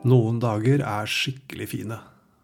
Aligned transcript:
Noen 0.00 0.38
dager 0.40 0.80
er 0.80 1.08
skikkelig 1.10 1.66
fine. 1.74 1.98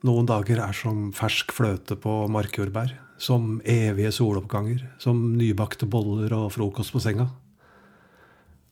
Noen 0.05 0.27
dager 0.29 0.61
er 0.61 0.77
som 0.77 1.09
fersk 1.17 1.55
fløte 1.57 1.97
på 1.97 2.27
markjordbær. 2.29 2.93
Som 3.17 3.63
evige 3.65 4.11
soloppganger. 4.13 4.83
Som 5.01 5.39
nybakte 5.39 5.89
boller 5.89 6.35
og 6.37 6.51
frokost 6.53 6.93
på 6.93 7.01
senga. 7.01 7.31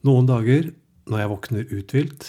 Noen 0.04 0.28
dager, 0.28 0.68
når 1.08 1.22
jeg 1.22 1.30
våkner 1.32 1.72
uthvilt, 1.78 2.26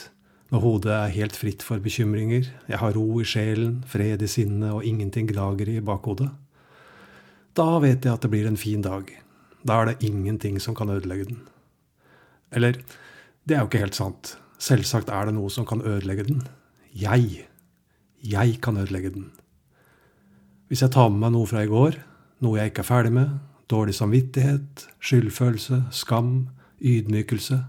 når 0.53 0.63
hodet 0.63 0.93
er 0.95 1.15
helt 1.17 1.35
fritt 1.35 1.65
for 1.65 1.83
bekymringer, 1.83 2.47
jeg 2.69 2.79
har 2.79 2.95
ro 2.95 3.19
i 3.19 3.27
sjelen, 3.27 3.81
fred 3.91 4.23
i 4.23 4.31
sinnet 4.31 4.71
og 4.71 4.87
ingenting 4.87 5.27
gnager 5.27 5.73
i 5.73 5.81
bakhodet, 5.83 6.29
da 7.55 7.67
vet 7.83 8.05
jeg 8.05 8.15
at 8.15 8.23
det 8.23 8.31
blir 8.31 8.47
en 8.47 8.59
fin 8.59 8.83
dag. 8.83 9.11
Da 9.67 9.81
er 9.81 9.91
det 9.91 10.07
ingenting 10.07 10.61
som 10.63 10.75
kan 10.77 10.91
ødelegge 10.93 11.27
den. 11.33 11.43
Eller, 12.55 12.79
det 13.43 13.57
er 13.57 13.63
jo 13.65 13.71
ikke 13.71 13.83
helt 13.83 13.99
sant. 13.99 14.35
Selvsagt 14.61 15.11
er 15.11 15.27
det 15.27 15.35
noe 15.35 15.51
som 15.51 15.67
kan 15.67 15.83
ødelegge 15.83 16.27
den. 16.27 16.43
Jeg. 16.95 17.45
Jeg 18.23 18.59
kan 18.63 18.77
ødelegge 18.79 19.11
den. 19.15 19.29
Hvis 20.67 20.81
jeg 20.81 20.93
tar 20.95 21.11
med 21.11 21.21
meg 21.21 21.35
noe 21.35 21.49
fra 21.49 21.61
i 21.65 21.69
går, 21.69 21.99
noe 22.41 22.59
jeg 22.59 22.71
ikke 22.71 22.81
er 22.85 22.89
ferdig 22.89 23.13
med, 23.13 23.35
dårlig 23.69 23.95
samvittighet, 23.97 24.87
skyldfølelse, 25.01 25.85
skam, 25.91 26.49
ydmykelse 26.81 27.63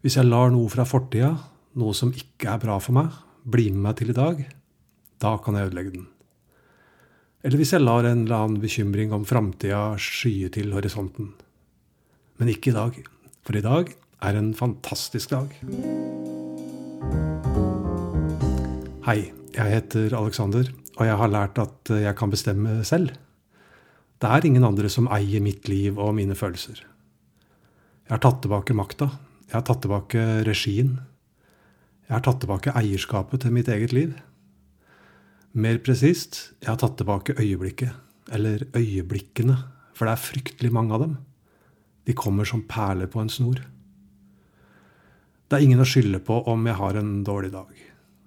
Hvis 0.00 0.16
jeg 0.16 0.28
lar 0.28 0.52
noe 0.54 0.68
fra 0.70 0.84
fortida, 0.86 1.32
noe 1.74 1.94
som 1.96 2.12
ikke 2.14 2.52
er 2.52 2.60
bra 2.62 2.76
for 2.78 2.94
meg, 2.94 3.10
bli 3.42 3.70
med 3.72 3.82
meg 3.88 3.96
til 3.98 4.12
i 4.12 4.16
dag, 4.16 4.44
da 5.18 5.32
kan 5.42 5.56
jeg 5.56 5.70
ødelegge 5.70 5.94
den. 5.96 6.06
Eller 7.42 7.58
hvis 7.58 7.72
jeg 7.74 7.82
lar 7.82 8.06
en 8.06 8.24
eller 8.24 8.36
annen 8.36 8.62
bekymring 8.62 9.12
om 9.16 9.26
framtida 9.26 9.96
skye 9.98 10.50
til 10.54 10.70
horisonten. 10.76 11.32
Men 12.38 12.52
ikke 12.52 12.70
i 12.70 12.76
dag, 12.76 13.00
for 13.42 13.58
i 13.58 13.64
dag 13.64 13.90
er 14.22 14.38
en 14.38 14.52
fantastisk 14.56 15.32
dag. 15.34 15.52
Hei, 19.06 19.20
jeg 19.54 19.72
heter 19.72 20.16
Alexander, 20.16 20.68
og 20.96 21.06
jeg 21.06 21.18
har 21.20 21.32
lært 21.32 21.60
at 21.62 21.92
jeg 21.92 22.16
kan 22.18 22.32
bestemme 22.32 22.80
selv. 22.84 23.12
Det 24.16 24.30
er 24.32 24.46
ingen 24.48 24.64
andre 24.64 24.88
som 24.88 25.10
eier 25.12 25.42
mitt 25.44 25.68
liv 25.68 25.98
og 26.00 26.14
mine 26.16 26.34
følelser. 26.34 26.80
Jeg 28.06 28.14
har 28.14 28.22
tatt 28.22 28.40
tilbake 28.44 28.74
makta. 28.76 29.10
Jeg 29.46 29.58
har 29.58 29.66
tatt 29.66 29.82
tilbake 29.84 30.24
regien. 30.46 30.96
Jeg 32.06 32.14
har 32.16 32.24
tatt 32.24 32.40
tilbake 32.42 32.74
eierskapet 32.78 33.44
til 33.44 33.54
mitt 33.54 33.68
eget 33.68 33.92
liv. 33.92 34.16
Mer 35.56 35.78
presist, 35.84 36.54
jeg 36.62 36.70
har 36.70 36.80
tatt 36.80 36.96
tilbake 37.00 37.36
øyeblikket. 37.36 37.92
Eller 38.32 38.64
øyeblikkene, 38.74 39.56
for 39.94 40.08
det 40.08 40.16
er 40.16 40.24
fryktelig 40.24 40.72
mange 40.74 40.96
av 40.96 41.04
dem. 41.04 41.16
De 42.06 42.14
kommer 42.16 42.46
som 42.48 42.64
perler 42.66 43.10
på 43.10 43.20
en 43.22 43.30
snor. 43.30 43.60
Det 45.46 45.58
er 45.60 45.62
ingen 45.62 45.78
å 45.82 45.86
skylde 45.86 46.18
på 46.26 46.40
om 46.50 46.64
jeg 46.66 46.74
har 46.74 46.96
en 46.98 47.10
dårlig 47.26 47.52
dag. 47.54 47.68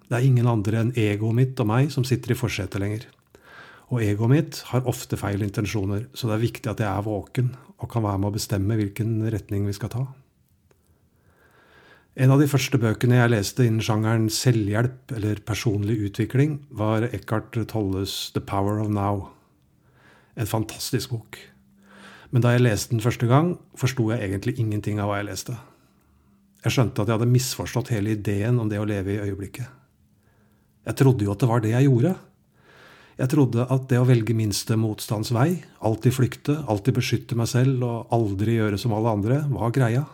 Det 0.07 0.15
er 0.15 0.25
ingen 0.25 0.47
andre 0.47 0.79
enn 0.79 0.93
egoet 0.95 1.35
mitt 1.35 1.59
og 1.59 1.67
meg 1.67 1.89
som 1.91 2.05
sitter 2.07 2.31
i 2.31 2.37
forsetet 2.39 2.79
lenger. 2.79 3.03
Og 3.91 4.05
egoet 4.05 4.31
mitt 4.31 4.59
har 4.69 4.87
ofte 4.87 5.17
feil 5.19 5.43
intensjoner, 5.43 6.05
så 6.13 6.29
det 6.29 6.37
er 6.37 6.45
viktig 6.45 6.69
at 6.71 6.79
jeg 6.79 6.87
er 6.87 7.03
våken 7.03 7.51
og 7.75 7.89
kan 7.91 8.05
være 8.05 8.21
med 8.21 8.29
å 8.29 8.37
bestemme 8.37 8.77
hvilken 8.79 9.17
retning 9.33 9.67
vi 9.67 9.75
skal 9.75 9.91
ta. 9.91 10.05
En 12.19 12.31
av 12.31 12.39
de 12.39 12.47
første 12.51 12.79
bøkene 12.79 13.19
jeg 13.19 13.31
leste 13.31 13.65
innen 13.67 13.83
sjangeren 13.83 14.29
selvhjelp 14.31 15.11
eller 15.15 15.41
personlig 15.47 15.97
utvikling, 16.09 16.57
var 16.71 17.07
Eckhart 17.11 17.59
Tolles 17.71 18.31
The 18.35 18.43
Power 18.43 18.79
of 18.79 18.87
Now. 18.91 19.29
En 20.39 20.47
fantastisk 20.47 21.11
bok. 21.11 21.39
Men 22.31 22.45
da 22.45 22.55
jeg 22.55 22.63
leste 22.63 22.95
den 22.95 23.03
første 23.03 23.27
gang, 23.27 23.57
forsto 23.75 24.07
jeg 24.13 24.23
egentlig 24.23 24.55
ingenting 24.59 24.99
av 25.03 25.11
hva 25.11 25.19
jeg 25.19 25.29
leste. 25.33 25.57
Jeg 26.65 26.75
skjønte 26.75 27.03
at 27.03 27.07
jeg 27.07 27.19
hadde 27.19 27.31
misforstått 27.31 27.91
hele 27.93 28.17
ideen 28.17 28.59
om 28.59 28.67
det 28.71 28.81
å 28.81 28.87
leve 28.87 29.15
i 29.15 29.21
øyeblikket. 29.23 29.67
Jeg 30.89 30.97
trodde 30.99 31.23
jo 31.23 31.31
at 31.31 31.39
det 31.39 31.49
var 31.49 31.63
det 31.63 31.71
jeg 31.71 31.87
gjorde. 31.87 32.13
Jeg 33.19 33.31
trodde 33.33 33.65
at 33.67 33.87
det 33.91 33.99
å 33.99 34.07
velge 34.07 34.35
minste 34.35 34.77
motstands 34.79 35.31
vei, 35.35 35.59
alltid 35.83 36.15
flykte, 36.15 36.55
alltid 36.71 36.95
beskytte 36.99 37.37
meg 37.39 37.49
selv 37.51 37.83
og 37.83 38.15
aldri 38.15 38.57
gjøre 38.57 38.79
som 38.79 38.95
alle 38.95 39.11
andre, 39.17 39.41
var 39.51 39.75
greia. 39.75 40.05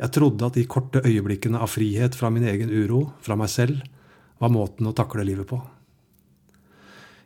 Jeg 0.00 0.14
trodde 0.16 0.48
at 0.48 0.56
de 0.56 0.64
korte 0.68 1.02
øyeblikkene 1.04 1.60
av 1.60 1.68
frihet 1.68 2.16
fra 2.16 2.30
min 2.32 2.46
egen 2.48 2.72
uro, 2.72 3.10
fra 3.20 3.36
meg 3.36 3.52
selv, 3.52 3.82
var 4.40 4.52
måten 4.52 4.88
å 4.88 4.96
takle 4.96 5.24
livet 5.28 5.48
på. 5.48 5.60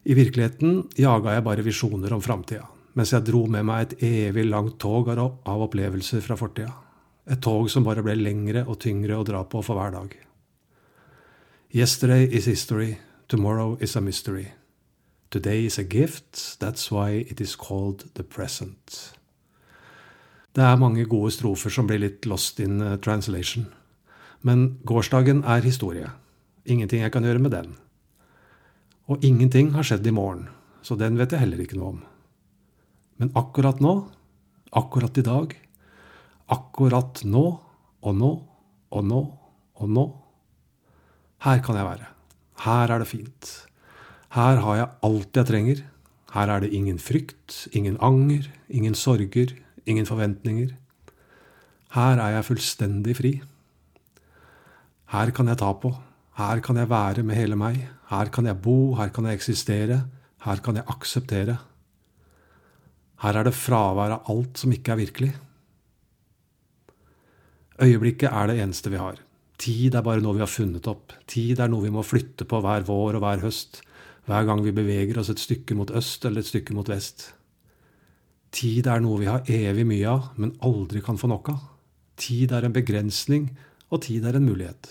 I 0.05 0.19
virkeligheten 0.19 0.83
jaga 0.99 1.37
jeg 1.37 1.47
bare 1.47 1.65
visjoner 1.65 2.13
om 2.13 2.23
framtida, 2.23 2.67
mens 2.99 3.15
jeg 3.15 3.25
dro 3.31 3.47
med 3.51 3.67
meg 3.67 3.87
et 3.87 4.03
evig 4.05 4.49
langt 4.51 4.77
tog 4.83 5.09
av 5.15 5.63
opplevelser 5.69 6.23
fra 6.27 6.37
fortida. 6.39 6.84
Et 7.25 7.41
tog 7.41 7.71
som 7.73 7.85
bare 7.87 8.05
ble 8.05 8.17
lengre 8.19 8.67
og 8.69 8.83
tyngre 8.85 9.17
å 9.17 9.25
dra 9.25 9.41
på 9.49 9.63
for 9.65 9.79
hver 9.79 9.95
dag. 9.95 10.13
Yesterday 11.75 12.29
is 12.29 12.47
history, 12.47 12.99
tomorrow 13.29 13.79
is 13.81 13.97
a 13.97 14.01
mystery. 14.01 14.53
Today 15.31 15.65
is 15.67 15.79
a 15.79 15.83
gift, 15.83 16.61
that's 16.61 16.91
why 16.93 17.25
it 17.31 17.41
is 17.41 17.57
called 17.57 18.05
the 18.15 18.23
present. 18.23 19.15
Det 20.55 20.63
er 20.63 20.79
mange 20.79 21.03
gode 21.11 21.33
strofer 21.35 21.73
som 21.75 21.89
blir 21.89 21.99
litt 21.99 22.29
lost 22.31 22.61
in 22.63 22.79
uh, 22.79 22.95
translation. 23.03 23.67
Men 24.47 24.77
gårsdagen 24.87 25.43
er 25.43 25.65
historie. 25.65 26.13
Ingenting 26.65 27.03
jeg 27.03 27.11
kan 27.11 27.25
gjøre 27.27 27.43
med 27.43 27.57
den. 27.57 27.73
Og 29.11 29.25
ingenting 29.25 29.73
har 29.75 29.83
skjedd 29.83 30.07
i 30.07 30.15
morgen, 30.15 30.47
så 30.85 30.95
den 31.01 31.19
vet 31.19 31.33
jeg 31.33 31.43
heller 31.43 31.65
ikke 31.65 31.81
noe 31.81 31.97
om. 31.97 32.01
Men 33.19 33.33
akkurat 33.35 33.83
nå, 33.83 33.97
akkurat 34.71 35.19
i 35.19 35.27
dag, 35.27 35.57
akkurat 36.53 37.23
nå 37.25 37.45
og 38.05 38.19
nå 38.19 38.33
og 38.95 39.07
nå 39.09 39.23
og 39.81 39.91
nå. 39.91 40.05
Her 41.45 41.61
kan 41.65 41.77
jeg 41.77 41.89
være. 41.89 42.09
Her 42.65 42.93
er 42.95 43.03
det 43.03 43.11
fint. 43.11 43.51
Her 44.35 44.61
har 44.65 44.79
jeg 44.79 44.93
alt 45.07 45.37
jeg 45.37 45.49
trenger. 45.51 45.83
Her 46.35 46.51
er 46.51 46.65
det 46.65 46.73
ingen 46.75 46.99
frykt, 46.99 47.69
ingen 47.73 47.99
anger, 48.03 48.49
ingen 48.69 48.95
sorger, 48.95 49.53
ingen 49.87 50.07
forventninger. 50.07 50.73
Her 51.95 52.19
er 52.19 52.39
jeg 52.39 52.49
fullstendig 52.49 53.15
fri. 53.19 53.35
Her 55.15 55.31
kan 55.31 55.47
jeg 55.47 55.61
ta 55.61 55.71
på. 55.79 55.93
Her 56.35 56.59
kan 56.65 56.81
jeg 56.81 56.91
være 56.91 57.23
med 57.23 57.39
hele 57.39 57.59
meg. 57.59 57.85
Her 58.11 58.31
kan 58.35 58.47
jeg 58.51 58.59
bo, 58.63 58.95
her 58.99 59.13
kan 59.15 59.29
jeg 59.29 59.39
eksistere. 59.39 60.01
Her 60.43 60.63
kan 60.65 60.81
jeg 60.81 60.89
akseptere. 60.91 61.59
Her 63.23 63.39
er 63.39 63.47
det 63.47 63.55
fravær 63.55 64.17
av 64.17 64.31
alt 64.33 64.59
som 64.59 64.75
ikke 64.75 64.93
er 64.93 65.03
virkelig. 65.05 65.35
Øyeblikket 67.83 68.31
er 68.31 68.51
det 68.51 68.61
eneste 68.63 68.91
vi 68.93 69.01
har. 69.01 69.19
Tid 69.59 69.95
er 69.95 70.05
bare 70.07 70.23
noe 70.23 70.37
vi 70.37 70.43
har 70.45 70.51
funnet 70.51 70.87
opp. 70.91 71.15
Tid 71.31 71.61
er 71.63 71.71
noe 71.71 71.83
vi 71.83 71.93
må 71.95 72.05
flytte 72.07 72.47
på 72.47 72.61
hver 72.63 72.87
vår 72.87 73.19
og 73.19 73.25
hver 73.25 73.43
høst. 73.43 73.81
Hver 74.29 74.47
gang 74.49 74.63
vi 74.65 74.75
beveger 74.75 75.19
oss 75.21 75.31
et 75.33 75.43
stykke 75.43 75.77
mot 75.77 75.91
øst 75.91 76.25
eller 76.25 76.43
et 76.43 76.51
stykke 76.51 76.75
mot 76.77 76.89
vest. 76.89 77.33
Tid 78.55 78.87
er 78.87 79.03
noe 79.03 79.19
vi 79.21 79.29
har 79.29 79.47
evig 79.51 79.85
mye 79.89 80.07
av, 80.07 80.31
men 80.39 80.55
aldri 80.63 81.03
kan 81.03 81.19
få 81.19 81.29
nok 81.31 81.51
av. 81.51 81.63
Tid 82.17 82.55
er 82.55 82.67
en 82.67 82.75
begrensning, 82.75 83.49
og 83.91 84.05
tid 84.07 84.25
er 84.27 84.39
en 84.39 84.47
mulighet. 84.47 84.87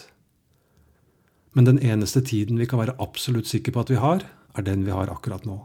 Men 1.56 1.70
den 1.70 1.80
eneste 1.80 2.22
tiden 2.26 2.60
vi 2.60 2.68
kan 2.68 2.82
være 2.82 2.98
absolutt 3.02 3.48
sikre 3.48 3.72
på 3.72 3.86
at 3.86 3.94
vi 3.94 4.02
har, 4.02 4.26
er 4.54 4.68
den 4.68 4.84
vi 4.86 4.92
har 4.94 5.10
akkurat 5.10 5.48
nå. 5.48 5.62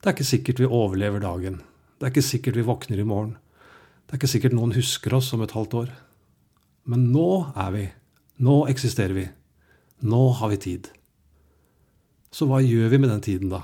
Det 0.00 0.08
er 0.08 0.16
ikke 0.16 0.30
sikkert 0.30 0.62
vi 0.62 0.70
overlever 0.70 1.20
dagen. 1.20 1.60
Det 1.98 2.06
er 2.06 2.12
ikke 2.14 2.28
sikkert 2.28 2.56
vi 2.56 2.68
våkner 2.68 3.02
i 3.02 3.08
morgen. 3.08 3.34
Det 4.10 4.16
er 4.16 4.18
ikke 4.24 4.28
sikkert 4.32 4.54
noen 4.58 4.72
husker 4.74 5.14
oss 5.14 5.28
om 5.36 5.44
et 5.44 5.52
halvt 5.54 5.74
år. 5.84 5.90
Men 6.90 7.04
nå 7.14 7.28
er 7.54 7.68
vi. 7.70 7.82
Nå 8.42 8.56
eksisterer 8.66 9.14
vi. 9.14 9.22
Nå 10.02 10.22
har 10.34 10.50
vi 10.50 10.56
tid. 10.64 10.88
Så 12.34 12.48
hva 12.50 12.58
gjør 12.58 12.90
vi 12.90 12.98
med 12.98 13.12
den 13.12 13.22
tiden, 13.22 13.52
da? 13.54 13.60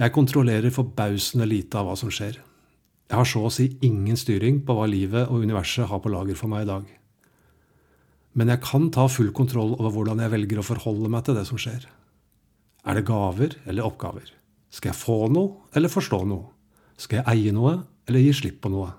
Jeg 0.00 0.14
kontrollerer 0.16 0.72
forbausende 0.72 1.44
lite 1.44 1.76
av 1.76 1.90
hva 1.90 1.98
som 2.00 2.08
skjer. 2.08 2.40
Jeg 3.12 3.20
har 3.20 3.28
så 3.28 3.44
å 3.44 3.52
si 3.52 3.68
ingen 3.84 4.16
styring 4.16 4.62
på 4.64 4.78
hva 4.80 4.88
livet 4.88 5.28
og 5.28 5.44
universet 5.44 5.92
har 5.92 6.00
på 6.00 6.16
lager 6.16 6.40
for 6.40 6.48
meg 6.48 6.64
i 6.64 6.70
dag. 6.72 6.88
Men 8.32 8.48
jeg 8.48 8.64
kan 8.64 8.88
ta 8.96 9.10
full 9.12 9.28
kontroll 9.36 9.76
over 9.76 9.92
hvordan 9.92 10.24
jeg 10.24 10.32
velger 10.32 10.64
å 10.64 10.68
forholde 10.72 11.12
meg 11.12 11.28
til 11.28 11.36
det 11.36 11.44
som 11.52 11.60
skjer. 11.60 11.84
Er 12.88 12.96
det 12.96 13.04
gaver 13.12 13.60
eller 13.68 13.92
oppgaver? 13.92 14.32
Skal 14.72 14.94
jeg 14.94 15.02
få 15.04 15.26
noe 15.28 15.68
eller 15.76 15.92
forstå 15.92 16.24
noe? 16.32 16.48
Skal 16.96 17.20
jeg 17.20 17.28
eie 17.28 17.52
noe 17.52 17.82
eller 18.08 18.24
gi 18.24 18.32
slipp 18.34 18.60
på 18.64 18.72
noe. 18.72 18.90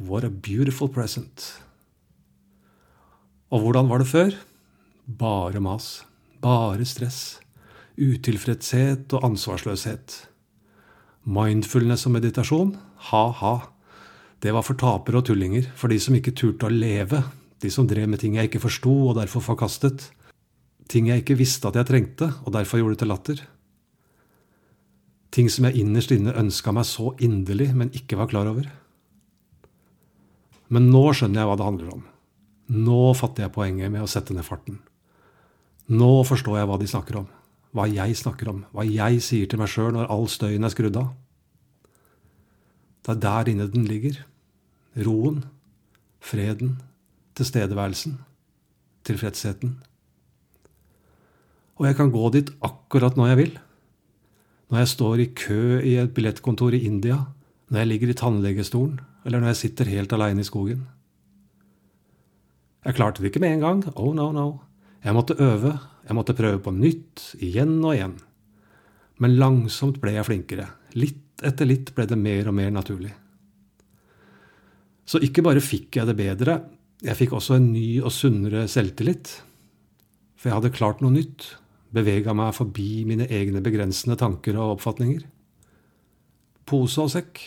What 0.00 0.24
a 0.24 0.30
beautiful 0.30 0.88
present. 0.88 1.50
Og 3.50 3.64
hvordan 3.64 3.90
var 3.90 4.00
det 4.00 4.08
før? 4.08 4.36
Bare 5.06 5.60
mas. 5.60 6.04
Bare 6.40 6.86
stress. 6.86 7.40
Utilfredshet 7.98 9.12
og 9.16 9.26
ansvarsløshet. 9.32 10.14
Mindfulness 11.28 12.06
og 12.08 12.14
meditasjon? 12.16 12.72
Ha-ha. 13.10 13.54
Det 14.40 14.54
var 14.56 14.64
for 14.64 14.78
tapere 14.80 15.20
og 15.20 15.26
tullinger, 15.28 15.66
for 15.76 15.92
de 15.92 15.98
som 16.00 16.16
ikke 16.16 16.32
turte 16.32 16.64
å 16.64 16.72
leve, 16.72 17.20
de 17.60 17.68
som 17.68 17.84
drev 17.88 18.08
med 18.08 18.22
ting 18.22 18.38
jeg 18.38 18.48
ikke 18.48 18.62
forsto 18.62 18.92
og 19.10 19.18
derfor 19.18 19.44
forkastet, 19.44 20.06
ting 20.88 21.10
jeg 21.10 21.20
ikke 21.22 21.36
visste 21.36 21.68
at 21.68 21.76
jeg 21.76 21.88
trengte 21.90 22.30
og 22.46 22.54
derfor 22.56 22.80
gjorde 22.80 23.02
til 23.02 23.12
latter. 23.12 23.42
Ting 25.30 25.50
som 25.50 25.68
jeg 25.68 25.84
innerst 25.84 26.10
inne 26.14 26.34
ønska 26.34 26.72
meg 26.74 26.88
så 26.88 27.12
inderlig, 27.22 27.70
men 27.76 27.92
ikke 27.94 28.18
var 28.18 28.30
klar 28.30 28.50
over. 28.50 28.66
Men 30.70 30.88
nå 30.90 31.02
skjønner 31.14 31.42
jeg 31.42 31.50
hva 31.50 31.58
det 31.58 31.66
handler 31.66 31.92
om. 31.94 32.06
Nå 32.70 33.02
fatter 33.18 33.46
jeg 33.46 33.54
poenget 33.54 33.90
med 33.90 34.04
å 34.04 34.10
sette 34.10 34.34
ned 34.34 34.46
farten. 34.46 34.78
Nå 35.90 36.10
forstår 36.26 36.60
jeg 36.60 36.70
hva 36.70 36.78
de 36.78 36.90
snakker 36.90 37.18
om. 37.22 37.30
Hva 37.74 37.86
jeg 37.90 38.18
snakker 38.18 38.50
om. 38.50 38.64
Hva 38.74 38.86
jeg 38.86 39.22
sier 39.26 39.50
til 39.50 39.58
meg 39.58 39.70
sjøl 39.70 39.94
når 39.94 40.10
all 40.10 40.26
støyen 40.30 40.66
er 40.66 40.74
skrudd 40.74 40.98
av. 40.98 41.10
Det 43.06 43.14
er 43.16 43.22
der 43.24 43.50
inne 43.50 43.66
den 43.70 43.86
ligger. 43.90 44.20
Roen. 44.98 45.42
Freden. 46.22 46.76
Tilstedeværelsen. 47.38 48.18
Tilfredsheten. 49.06 49.78
Og 51.80 51.86
jeg 51.88 51.96
kan 51.98 52.12
gå 52.12 52.30
dit 52.34 52.50
akkurat 52.66 53.18
når 53.18 53.32
jeg 53.32 53.40
vil. 53.40 53.58
Når 54.70 54.82
jeg 54.82 54.90
står 54.92 55.20
i 55.20 55.28
kø 55.34 55.62
i 55.82 55.96
et 55.98 56.14
billettkontor 56.14 56.76
i 56.76 56.84
India, 56.86 57.18
når 57.70 57.82
jeg 57.82 57.90
ligger 57.90 58.12
i 58.12 58.18
tannlegestolen, 58.18 58.98
eller 59.26 59.42
når 59.42 59.52
jeg 59.52 59.60
sitter 59.64 59.90
helt 59.90 60.12
aleine 60.14 60.42
i 60.42 60.46
skogen. 60.46 60.84
Jeg 62.86 62.96
klarte 62.96 63.20
det 63.20 63.30
ikke 63.30 63.42
med 63.42 63.58
en 63.58 63.64
gang. 63.64 63.82
Oh, 63.94 64.14
no, 64.16 64.30
no. 64.32 64.46
Jeg 65.04 65.14
måtte 65.16 65.36
øve. 65.42 65.74
Jeg 66.06 66.16
måtte 66.16 66.36
prøve 66.38 66.62
på 66.64 66.72
nytt, 66.72 67.34
igjen 67.42 67.76
og 67.84 67.94
igjen. 67.94 68.16
Men 69.20 69.36
langsomt 69.36 70.00
ble 70.00 70.14
jeg 70.16 70.26
flinkere. 70.26 70.70
Litt 70.96 71.44
etter 71.44 71.68
litt 71.68 71.92
ble 71.96 72.06
det 72.08 72.18
mer 72.20 72.48
og 72.50 72.56
mer 72.56 72.72
naturlig. 72.72 73.12
Så 75.08 75.20
ikke 75.24 75.44
bare 75.44 75.62
fikk 75.64 75.98
jeg 75.98 76.08
det 76.08 76.16
bedre, 76.18 76.60
jeg 77.00 77.16
fikk 77.16 77.32
også 77.36 77.56
en 77.56 77.70
ny 77.72 78.00
og 78.02 78.12
sunnere 78.12 78.66
selvtillit. 78.68 79.32
For 80.36 80.50
jeg 80.50 80.58
hadde 80.58 80.72
klart 80.76 81.00
noe 81.00 81.14
nytt, 81.14 81.46
bevega 81.94 82.34
meg 82.36 82.54
forbi 82.56 83.04
mine 83.08 83.26
egne 83.30 83.62
begrensende 83.64 84.18
tanker 84.20 84.58
og 84.58 84.76
oppfatninger. 84.76 85.24
Pose 86.68 87.02
og 87.02 87.10
sekk. 87.12 87.42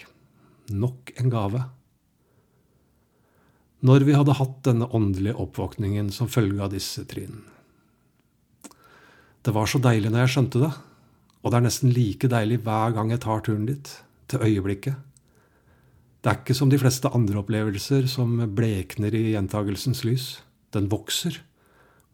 Nok 0.74 1.16
en 1.20 1.32
gave 1.32 1.64
når 3.84 4.06
vi 4.08 4.16
hadde 4.16 4.38
hatt 4.40 4.62
denne 4.64 4.88
åndelige 4.96 5.36
oppvåkningen 5.44 6.08
som 6.16 6.32
følge 6.32 6.62
av 6.64 6.72
disse 6.72 7.04
trinn. 7.10 7.42
Det 9.44 9.52
var 9.52 9.68
så 9.68 9.82
deilig 9.84 10.12
når 10.12 10.24
jeg 10.24 10.34
skjønte 10.38 10.62
det, 10.62 10.70
og 11.44 11.52
det 11.52 11.58
er 11.58 11.66
nesten 11.66 11.92
like 11.92 12.30
deilig 12.32 12.62
hver 12.64 12.96
gang 12.96 13.12
jeg 13.12 13.24
tar 13.26 13.44
turen 13.44 13.66
dit, 13.68 13.90
til 14.32 14.46
øyeblikket. 14.48 14.96
Det 16.24 16.32
er 16.32 16.40
ikke 16.40 16.56
som 16.56 16.72
de 16.72 16.80
fleste 16.80 17.12
andre 17.12 17.42
opplevelser 17.42 18.08
som 18.08 18.38
blekner 18.56 19.12
i 19.12 19.34
gjentagelsens 19.34 20.06
lys. 20.08 20.28
Den 20.72 20.88
vokser, 20.88 21.42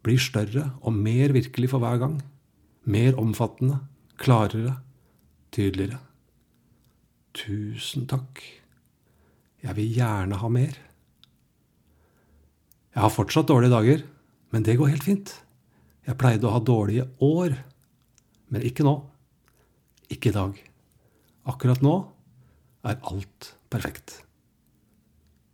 blir 0.04 0.20
større 0.20 0.70
og 0.80 0.94
mer 0.96 1.34
virkelig 1.36 1.70
for 1.72 1.82
hver 1.82 1.98
gang. 2.00 2.20
Mer 2.90 3.18
omfattende, 3.20 3.80
klarere, 4.20 4.78
tydeligere. 5.52 6.00
Tusen 7.36 8.08
takk. 8.10 8.40
Jeg 9.60 9.76
vil 9.76 9.92
gjerne 10.00 10.38
ha 10.40 10.48
mer. 10.48 10.78
Jeg 12.90 13.04
har 13.04 13.12
fortsatt 13.14 13.48
dårlige 13.50 13.74
dager, 13.74 14.02
men 14.50 14.64
det 14.66 14.78
går 14.80 14.94
helt 14.94 15.06
fint. 15.06 15.34
Jeg 16.06 16.18
pleide 16.18 16.48
å 16.48 16.54
ha 16.56 16.62
dårlige 16.64 17.06
år, 17.22 17.54
men 18.50 18.64
ikke 18.66 18.86
nå. 18.86 18.96
Ikke 20.10 20.32
i 20.32 20.34
dag. 20.34 20.56
Akkurat 21.46 21.84
nå 21.84 21.94
er 22.82 22.98
alt 23.12 23.52
perfekt. 23.70 24.22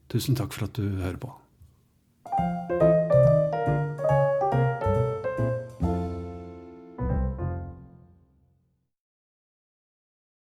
Tusen 0.08 0.38
takk 0.38 0.54
for 0.54 0.70
at 0.70 0.78
du 0.78 0.86
hører 1.02 1.20
på. 1.20 1.34